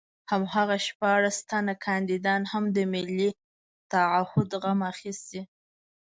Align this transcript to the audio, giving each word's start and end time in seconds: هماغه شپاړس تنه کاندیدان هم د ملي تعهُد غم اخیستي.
هماغه 0.31 0.77
شپاړس 0.87 1.37
تنه 1.49 1.73
کاندیدان 1.85 2.41
هم 2.51 2.63
د 2.75 2.77
ملي 2.93 3.29
تعهُد 3.91 4.49
غم 4.61 4.79
اخیستي. 4.93 5.41